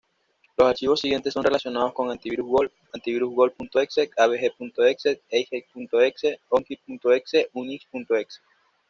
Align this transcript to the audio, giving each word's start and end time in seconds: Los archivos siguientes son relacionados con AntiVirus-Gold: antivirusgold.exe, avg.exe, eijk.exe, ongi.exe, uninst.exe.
Los 0.57 0.67
archivos 0.67 0.99
siguientes 1.01 1.31
son 1.31 1.43
relacionados 1.43 1.93
con 1.93 2.09
AntiVirus-Gold: 2.09 2.71
antivirusgold.exe, 2.91 4.09
avg.exe, 4.17 5.21
eijk.exe, 5.29 6.39
ongi.exe, 6.49 7.49
uninst.exe. 7.53 8.39